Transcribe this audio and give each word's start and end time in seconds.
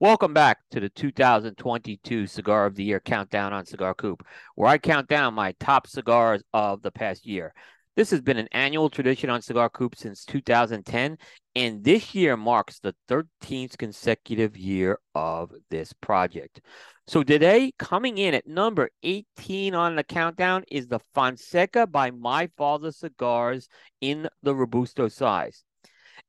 Welcome 0.00 0.32
back 0.32 0.58
to 0.70 0.78
the 0.78 0.90
2022 0.90 2.28
Cigar 2.28 2.66
of 2.66 2.76
the 2.76 2.84
Year 2.84 3.00
Countdown 3.00 3.52
on 3.52 3.66
Cigar 3.66 3.94
Coop, 3.94 4.24
where 4.54 4.70
I 4.70 4.78
count 4.78 5.08
down 5.08 5.34
my 5.34 5.56
top 5.58 5.88
cigars 5.88 6.40
of 6.52 6.82
the 6.82 6.92
past 6.92 7.26
year. 7.26 7.52
This 7.96 8.12
has 8.12 8.20
been 8.20 8.36
an 8.36 8.46
annual 8.52 8.90
tradition 8.90 9.28
on 9.28 9.42
Cigar 9.42 9.68
Coop 9.68 9.96
since 9.96 10.24
2010, 10.24 11.18
and 11.56 11.82
this 11.82 12.14
year 12.14 12.36
marks 12.36 12.78
the 12.78 12.94
13th 13.08 13.76
consecutive 13.76 14.56
year 14.56 15.00
of 15.16 15.50
this 15.68 15.92
project. 15.94 16.60
So 17.08 17.24
today, 17.24 17.72
coming 17.76 18.18
in 18.18 18.34
at 18.34 18.46
number 18.46 18.90
18 19.02 19.74
on 19.74 19.96
the 19.96 20.04
countdown 20.04 20.62
is 20.70 20.86
the 20.86 21.00
Fonseca 21.12 21.88
by 21.88 22.12
My 22.12 22.48
Father 22.56 22.92
Cigars 22.92 23.68
in 24.00 24.28
the 24.44 24.54
Robusto 24.54 25.08
size. 25.08 25.64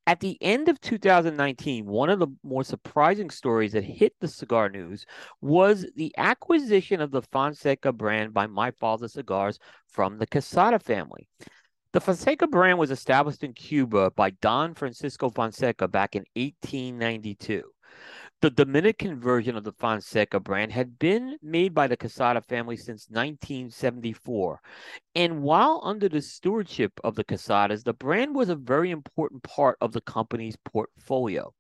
At 0.10 0.22
the 0.22 0.40
end 0.42 0.70
of 0.70 0.82
2019, 0.82 1.86
one 1.86 2.10
of 2.10 2.18
the 2.18 2.30
more 2.42 2.64
surprising 2.64 3.30
stories 3.30 3.74
that 3.74 3.84
hit 3.84 4.16
the 4.20 4.28
cigar 4.28 4.68
news 4.68 5.06
was 5.40 5.86
the 5.96 6.12
acquisition 6.18 7.00
of 7.00 7.12
the 7.12 7.22
Fonseca 7.22 7.94
brand 7.94 8.34
by 8.34 8.48
My 8.48 8.72
Father 8.72 9.08
Cigars 9.08 9.60
from 9.88 10.18
the 10.18 10.26
Quesada 10.26 10.80
family. 10.80 11.30
The 11.94 12.02
Fonseca 12.02 12.48
brand 12.48 12.80
was 12.80 12.90
established 12.90 13.44
in 13.44 13.54
Cuba 13.54 14.10
by 14.10 14.32
Don 14.32 14.74
Francisco 14.74 15.30
Fonseca 15.30 15.88
back 15.88 16.16
in 16.16 16.26
1892. 16.34 17.62
The 18.42 18.50
Dominican 18.50 19.20
version 19.20 19.58
of 19.58 19.66
the 19.66 19.74
Fonseca 19.74 20.40
brand 20.40 20.72
had 20.72 20.98
been 20.98 21.38
made 21.42 21.74
by 21.74 21.88
the 21.88 21.98
Quesada 21.98 22.42
family 22.42 22.78
since 22.78 23.10
1974. 23.10 24.62
And 25.14 25.44
while 25.44 25.82
under 25.84 26.08
the 26.08 26.22
stewardship 26.22 26.94
of 27.04 27.16
the 27.16 27.26
Quesadas, 27.26 27.84
the 27.84 27.94
brand 27.94 28.34
was 28.34 28.48
a 28.48 28.56
very 28.56 28.92
important 28.92 29.44
part 29.44 29.78
of 29.82 29.92
the 29.92 30.00
company's 30.00 30.56
portfolio 30.56 31.54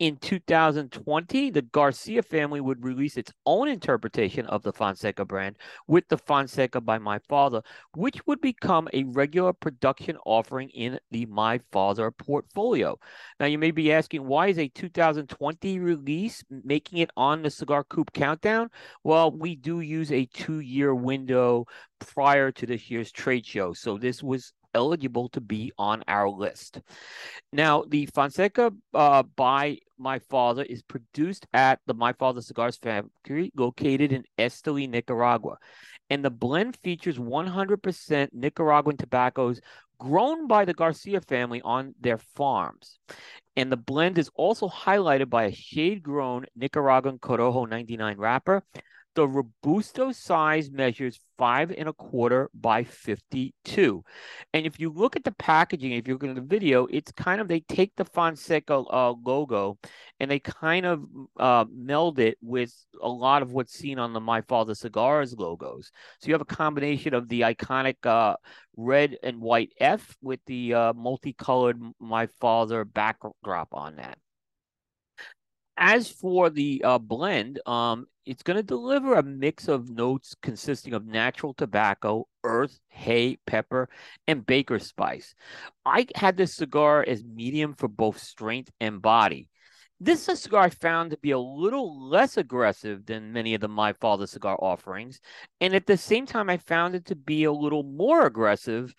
in 0.00 0.16
2020, 0.16 1.50
the 1.50 1.60
Garcia 1.60 2.22
family 2.22 2.60
would 2.62 2.82
release 2.82 3.18
its 3.18 3.32
own 3.44 3.68
interpretation 3.68 4.46
of 4.46 4.62
the 4.62 4.72
Fonseca 4.72 5.26
brand 5.26 5.56
with 5.86 6.08
the 6.08 6.16
Fonseca 6.16 6.80
by 6.80 6.98
My 6.98 7.18
Father, 7.28 7.62
which 7.94 8.26
would 8.26 8.40
become 8.40 8.88
a 8.94 9.04
regular 9.04 9.52
production 9.52 10.16
offering 10.24 10.70
in 10.70 10.98
the 11.10 11.26
My 11.26 11.60
Father 11.70 12.10
portfolio. 12.10 12.98
Now, 13.38 13.46
you 13.46 13.58
may 13.58 13.72
be 13.72 13.92
asking, 13.92 14.26
why 14.26 14.46
is 14.46 14.58
a 14.58 14.68
2020 14.68 15.78
release 15.78 16.42
making 16.48 17.00
it 17.00 17.10
on 17.18 17.42
the 17.42 17.50
Cigar 17.50 17.84
Coop 17.84 18.10
countdown? 18.14 18.70
Well, 19.04 19.30
we 19.30 19.54
do 19.54 19.80
use 19.80 20.10
a 20.10 20.24
two 20.24 20.60
year 20.60 20.94
window 20.94 21.66
prior 21.98 22.50
to 22.52 22.64
this 22.64 22.90
year's 22.90 23.12
trade 23.12 23.44
show. 23.44 23.74
So 23.74 23.98
this 23.98 24.22
was 24.22 24.54
eligible 24.74 25.28
to 25.30 25.40
be 25.40 25.72
on 25.78 26.02
our 26.08 26.28
list. 26.28 26.80
Now, 27.52 27.84
the 27.86 28.06
Fonseca 28.06 28.72
uh, 28.94 29.22
by 29.22 29.78
My 29.98 30.18
Father 30.18 30.62
is 30.62 30.82
produced 30.82 31.46
at 31.52 31.80
the 31.86 31.94
My 31.94 32.12
Father 32.12 32.40
Cigars 32.40 32.76
Factory 32.76 33.52
located 33.56 34.12
in 34.12 34.24
Esteli, 34.38 34.88
Nicaragua. 34.88 35.56
And 36.08 36.24
the 36.24 36.30
blend 36.30 36.76
features 36.76 37.18
100% 37.18 38.28
Nicaraguan 38.32 38.96
tobaccos 38.96 39.60
grown 39.98 40.48
by 40.48 40.64
the 40.64 40.74
Garcia 40.74 41.20
family 41.20 41.60
on 41.62 41.94
their 42.00 42.18
farms. 42.18 42.98
And 43.54 43.70
the 43.70 43.76
blend 43.76 44.18
is 44.18 44.30
also 44.34 44.68
highlighted 44.68 45.28
by 45.28 45.44
a 45.44 45.54
shade 45.54 46.02
grown 46.02 46.46
Nicaraguan 46.56 47.18
Corojo 47.18 47.68
99 47.68 48.16
wrapper 48.16 48.64
the 49.14 49.26
Robusto 49.26 50.12
size 50.12 50.70
measures 50.70 51.18
five 51.36 51.70
and 51.70 51.88
a 51.88 51.92
quarter 51.92 52.50
by 52.54 52.84
52. 52.84 54.04
And 54.52 54.66
if 54.66 54.78
you 54.78 54.90
look 54.90 55.16
at 55.16 55.24
the 55.24 55.32
packaging, 55.32 55.92
if 55.92 56.06
you 56.06 56.14
look 56.14 56.24
at 56.24 56.34
the 56.34 56.40
video, 56.40 56.86
it's 56.86 57.10
kind 57.12 57.40
of, 57.40 57.48
they 57.48 57.60
take 57.60 57.96
the 57.96 58.04
Fonseca 58.04 58.74
uh, 58.74 59.14
logo 59.24 59.78
and 60.18 60.30
they 60.30 60.38
kind 60.38 60.86
of 60.86 61.04
uh, 61.38 61.64
meld 61.72 62.18
it 62.18 62.38
with 62.42 62.72
a 63.02 63.08
lot 63.08 63.42
of 63.42 63.52
what's 63.52 63.72
seen 63.72 63.98
on 63.98 64.12
the 64.12 64.20
My 64.20 64.42
Father 64.42 64.74
Cigars 64.74 65.34
logos. 65.36 65.90
So 66.20 66.28
you 66.28 66.34
have 66.34 66.42
a 66.42 66.44
combination 66.44 67.14
of 67.14 67.28
the 67.28 67.40
iconic 67.42 68.04
uh, 68.04 68.36
red 68.76 69.16
and 69.22 69.40
white 69.40 69.72
F 69.80 70.16
with 70.22 70.40
the 70.46 70.74
uh, 70.74 70.92
multicolored 70.92 71.80
My 71.98 72.26
Father 72.26 72.84
backdrop 72.84 73.68
on 73.72 73.96
that. 73.96 74.18
As 75.82 76.10
for 76.10 76.50
the 76.50 76.84
uh, 76.84 76.98
blend, 76.98 77.58
um, 77.66 78.06
it's 78.26 78.42
going 78.42 78.58
to 78.58 78.62
deliver 78.62 79.14
a 79.14 79.22
mix 79.22 79.66
of 79.66 79.88
notes 79.88 80.36
consisting 80.42 80.92
of 80.92 81.06
natural 81.06 81.54
tobacco, 81.54 82.28
earth, 82.44 82.78
hay, 82.88 83.38
pepper, 83.46 83.88
and 84.28 84.44
baker 84.44 84.78
spice. 84.78 85.34
I 85.86 86.06
had 86.14 86.36
this 86.36 86.54
cigar 86.54 87.02
as 87.08 87.24
medium 87.24 87.74
for 87.74 87.88
both 87.88 88.18
strength 88.18 88.70
and 88.78 89.00
body. 89.00 89.48
This 89.98 90.22
is 90.22 90.28
a 90.28 90.36
cigar 90.36 90.64
I 90.64 90.70
found 90.70 91.12
to 91.12 91.16
be 91.16 91.30
a 91.30 91.38
little 91.38 92.08
less 92.10 92.36
aggressive 92.36 93.06
than 93.06 93.32
many 93.32 93.54
of 93.54 93.62
the 93.62 93.68
My 93.68 93.94
Father 93.94 94.26
cigar 94.26 94.58
offerings. 94.60 95.18
And 95.62 95.74
at 95.74 95.86
the 95.86 95.96
same 95.96 96.26
time, 96.26 96.50
I 96.50 96.58
found 96.58 96.94
it 96.94 97.06
to 97.06 97.16
be 97.16 97.44
a 97.44 97.52
little 97.52 97.84
more 97.84 98.26
aggressive 98.26 98.94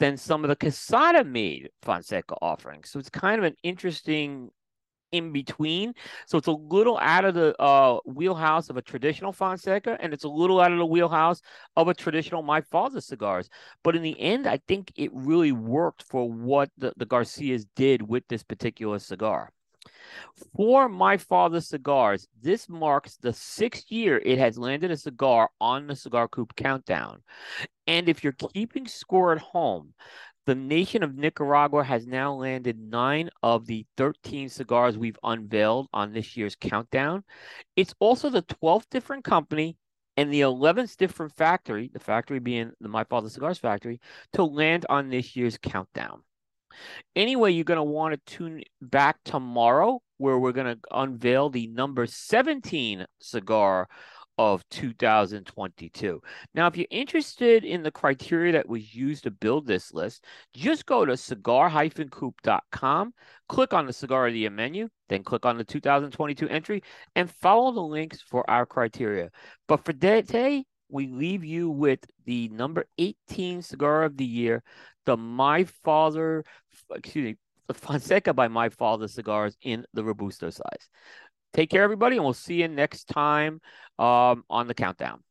than 0.00 0.16
some 0.16 0.44
of 0.44 0.48
the 0.48 0.56
Quesada 0.56 1.22
made 1.22 1.70
Fonseca 1.82 2.34
offerings. 2.42 2.90
So 2.90 2.98
it's 2.98 3.10
kind 3.10 3.38
of 3.38 3.44
an 3.44 3.56
interesting 3.62 4.50
in 5.12 5.32
between. 5.32 5.94
So 6.26 6.38
it's 6.38 6.46
a 6.46 6.52
little 6.52 6.98
out 6.98 7.24
of 7.24 7.34
the 7.34 7.60
uh, 7.60 7.98
wheelhouse 8.04 8.70
of 8.70 8.76
a 8.76 8.82
traditional 8.82 9.32
Fonseca, 9.32 9.98
and 10.00 10.12
it's 10.12 10.24
a 10.24 10.28
little 10.28 10.60
out 10.60 10.72
of 10.72 10.78
the 10.78 10.86
wheelhouse 10.86 11.40
of 11.76 11.88
a 11.88 11.94
traditional 11.94 12.42
My 12.42 12.60
Father 12.60 13.00
cigars. 13.00 13.48
But 13.82 13.96
in 13.96 14.02
the 14.02 14.18
end, 14.20 14.46
I 14.46 14.60
think 14.68 14.92
it 14.96 15.10
really 15.12 15.52
worked 15.52 16.02
for 16.02 16.30
what 16.30 16.70
the, 16.78 16.92
the 16.96 17.06
Garcias 17.06 17.66
did 17.76 18.02
with 18.02 18.26
this 18.28 18.42
particular 18.42 18.98
cigar. 18.98 19.50
For 20.56 20.88
My 20.88 21.16
father's 21.16 21.68
Cigars, 21.68 22.28
this 22.40 22.68
marks 22.68 23.16
the 23.16 23.32
sixth 23.32 23.90
year 23.90 24.18
it 24.18 24.38
has 24.38 24.58
landed 24.58 24.90
a 24.90 24.96
cigar 24.96 25.50
on 25.60 25.86
the 25.86 25.96
Cigar 25.96 26.28
Coop 26.28 26.54
Countdown. 26.56 27.22
And 27.86 28.08
if 28.08 28.22
you're 28.22 28.32
keeping 28.32 28.86
score 28.86 29.32
at 29.32 29.38
home, 29.38 29.94
the 30.46 30.54
nation 30.54 31.02
of 31.02 31.16
Nicaragua 31.16 31.84
has 31.84 32.06
now 32.06 32.32
landed 32.32 32.78
nine 32.78 33.30
of 33.42 33.66
the 33.66 33.86
13 33.96 34.48
cigars 34.48 34.96
we've 34.96 35.18
unveiled 35.22 35.88
on 35.92 36.12
this 36.12 36.36
year's 36.36 36.56
countdown. 36.56 37.24
It's 37.76 37.94
also 38.00 38.30
the 38.30 38.42
12th 38.42 38.86
different 38.90 39.24
company 39.24 39.76
and 40.16 40.32
the 40.32 40.40
11th 40.40 40.96
different 40.96 41.34
factory, 41.36 41.90
the 41.92 42.00
factory 42.00 42.38
being 42.38 42.72
the 42.80 42.88
My 42.88 43.04
Father 43.04 43.28
Cigars 43.28 43.58
factory, 43.58 44.00
to 44.32 44.44
land 44.44 44.86
on 44.88 45.08
this 45.08 45.36
year's 45.36 45.58
countdown. 45.58 46.22
Anyway, 47.16 47.52
you're 47.52 47.64
going 47.64 47.76
to 47.76 47.82
want 47.82 48.14
to 48.14 48.36
tune 48.36 48.62
back 48.80 49.18
tomorrow 49.24 50.00
where 50.18 50.38
we're 50.38 50.52
going 50.52 50.76
to 50.76 50.78
unveil 50.90 51.50
the 51.50 51.66
number 51.68 52.06
17 52.06 53.06
cigar 53.20 53.88
of 54.40 54.66
2022. 54.70 56.22
Now, 56.54 56.66
if 56.66 56.74
you're 56.74 56.86
interested 56.90 57.62
in 57.62 57.82
the 57.82 57.90
criteria 57.90 58.52
that 58.52 58.66
was 58.66 58.94
used 58.94 59.24
to 59.24 59.30
build 59.30 59.66
this 59.66 59.92
list, 59.92 60.24
just 60.54 60.86
go 60.86 61.04
to 61.04 61.14
cigar-coop.com, 61.14 63.12
click 63.50 63.74
on 63.74 63.84
the 63.84 63.92
Cigar 63.92 64.28
of 64.28 64.32
the 64.32 64.38
Year 64.38 64.48
menu, 64.48 64.88
then 65.10 65.22
click 65.22 65.44
on 65.44 65.58
the 65.58 65.64
2022 65.64 66.48
entry, 66.48 66.82
and 67.14 67.30
follow 67.30 67.70
the 67.70 67.82
links 67.82 68.22
for 68.22 68.48
our 68.48 68.64
criteria. 68.64 69.28
But 69.68 69.84
for 69.84 69.92
today, 69.92 70.64
we 70.88 71.08
leave 71.08 71.44
you 71.44 71.68
with 71.68 72.06
the 72.24 72.48
number 72.48 72.86
18 72.96 73.60
cigar 73.60 74.04
of 74.04 74.16
the 74.16 74.24
year, 74.24 74.62
the 75.04 75.18
My 75.18 75.64
Father, 75.64 76.44
excuse 76.94 77.32
me, 77.32 77.36
the 77.68 77.74
Fonseca 77.74 78.32
by 78.32 78.48
My 78.48 78.70
Father 78.70 79.06
cigars 79.06 79.56
in 79.62 79.84
the 79.92 80.02
Robusto 80.02 80.48
size. 80.48 80.88
Take 81.52 81.70
care, 81.70 81.82
everybody, 81.82 82.16
and 82.16 82.24
we'll 82.24 82.34
see 82.34 82.54
you 82.62 82.68
next 82.68 83.04
time 83.04 83.60
um, 83.98 84.44
on 84.48 84.66
the 84.68 84.74
countdown. 84.74 85.22